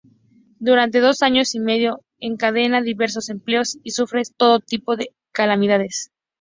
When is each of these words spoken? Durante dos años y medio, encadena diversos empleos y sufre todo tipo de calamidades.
Durante 0.57 0.99
dos 0.99 1.21
años 1.21 1.53
y 1.53 1.59
medio, 1.59 2.03
encadena 2.17 2.81
diversos 2.81 3.29
empleos 3.29 3.77
y 3.83 3.91
sufre 3.91 4.23
todo 4.35 4.59
tipo 4.59 4.95
de 4.95 5.13
calamidades. 5.31 6.11